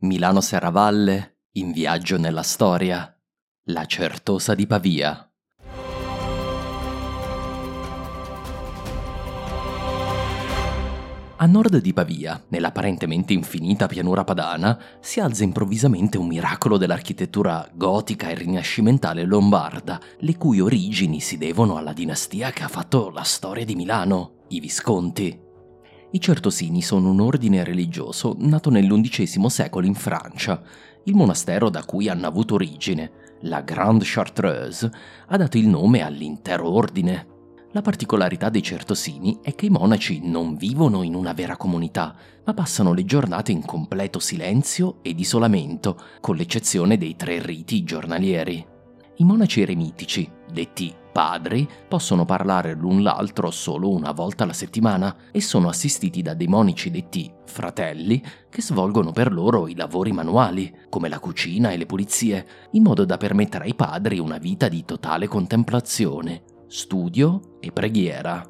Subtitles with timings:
[0.00, 3.18] Milano Serravalle, in viaggio nella storia.
[3.68, 5.32] La Certosa di Pavia.
[11.38, 18.28] A nord di Pavia, nell'apparentemente infinita pianura padana, si alza improvvisamente un miracolo dell'architettura gotica
[18.28, 23.64] e rinascimentale lombarda, le cui origini si devono alla dinastia che ha fatto la storia
[23.64, 25.44] di Milano, i Visconti.
[26.12, 30.62] I Certosini sono un ordine religioso nato nell'undicesimo secolo in Francia.
[31.04, 33.10] Il monastero da cui hanno avuto origine,
[33.42, 34.90] la Grande Chartreuse,
[35.26, 37.34] ha dato il nome all'intero ordine.
[37.72, 42.54] La particolarità dei certosini è che i monaci non vivono in una vera comunità, ma
[42.54, 48.64] passano le giornate in completo silenzio ed isolamento, con l'eccezione dei tre riti giornalieri.
[49.16, 55.40] I monaci eremitici, detti padri, possono parlare l'un l'altro solo una volta alla settimana e
[55.40, 61.08] sono assistiti da dei monici detti fratelli che svolgono per loro i lavori manuali, come
[61.08, 65.26] la cucina e le pulizie, in modo da permettere ai padri una vita di totale
[65.26, 68.46] contemplazione, studio e preghiera.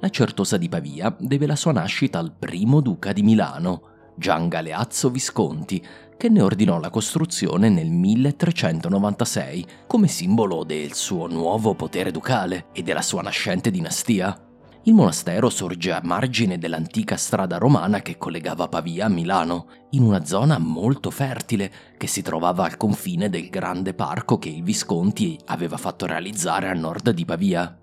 [0.00, 5.10] La Certosa di Pavia deve la sua nascita al primo duca di Milano, Gian Galeazzo
[5.10, 5.82] Visconti,
[6.16, 12.82] che ne ordinò la costruzione nel 1396 come simbolo del suo nuovo potere ducale e
[12.82, 14.36] della sua nascente dinastia.
[14.82, 20.24] Il monastero sorge a margine dell'antica strada romana che collegava Pavia a Milano, in una
[20.24, 25.76] zona molto fertile che si trovava al confine del grande parco che il Visconti aveva
[25.76, 27.78] fatto realizzare a nord di Pavia.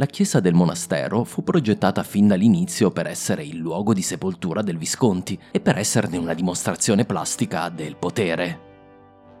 [0.00, 4.78] La chiesa del monastero fu progettata fin dall'inizio per essere il luogo di sepoltura del
[4.78, 8.66] Visconti e per esserne una dimostrazione plastica del potere.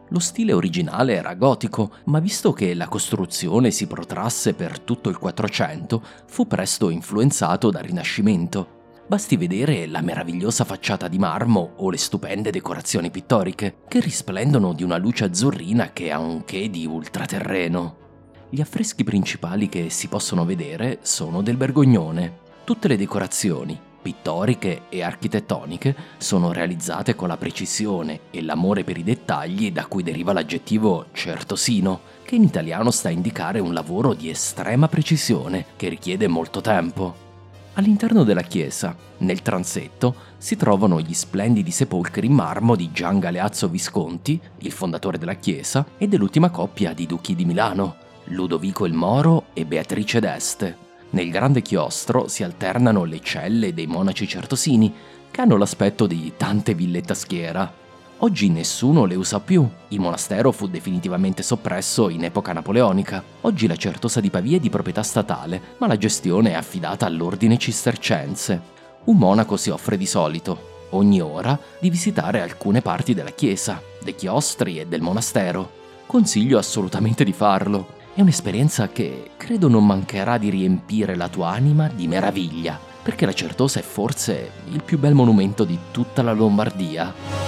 [0.08, 5.18] Lo stile originale era gotico, ma visto che la costruzione si protrasse per tutto il
[5.18, 9.02] 400, fu presto influenzato dal Rinascimento.
[9.06, 14.82] Basti vedere la meravigliosa facciata di marmo o le stupende decorazioni pittoriche, che risplendono di
[14.82, 18.07] una luce azzurrina che ha un che di ultraterreno.
[18.50, 22.38] Gli affreschi principali che si possono vedere sono del Bergognone.
[22.64, 29.04] Tutte le decorazioni, pittoriche e architettoniche sono realizzate con la precisione e l'amore per i
[29.04, 34.30] dettagli da cui deriva l'aggettivo certosino, che in italiano sta a indicare un lavoro di
[34.30, 37.26] estrema precisione che richiede molto tempo.
[37.74, 43.68] All'interno della chiesa, nel transetto, si trovano gli splendidi sepolcri in marmo di Gian Galeazzo
[43.68, 49.46] Visconti, il fondatore della chiesa, e dell'ultima coppia di duchi di Milano, Ludovico il Moro
[49.52, 50.86] e Beatrice d'Este.
[51.10, 54.92] Nel grande chiostro si alternano le celle dei monaci certosini,
[55.30, 57.72] che hanno l'aspetto di tante villette a schiera.
[58.18, 63.22] Oggi nessuno le usa più, il monastero fu definitivamente soppresso in epoca napoleonica.
[63.42, 67.56] Oggi la Certosa di Pavia è di proprietà statale, ma la gestione è affidata all'ordine
[67.56, 68.60] cistercense.
[69.04, 74.16] Un monaco si offre di solito, ogni ora, di visitare alcune parti della chiesa, dei
[74.16, 75.76] chiostri e del monastero.
[76.04, 77.96] Consiglio assolutamente di farlo.
[78.18, 83.32] È un'esperienza che credo non mancherà di riempire la tua anima di meraviglia, perché la
[83.32, 87.47] Certosa è forse il più bel monumento di tutta la Lombardia.